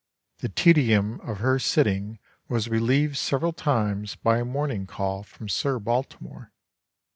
[0.39, 2.17] The tedium of her sitting
[2.47, 6.51] was relieved several times by a morning call from Sir Baltimore.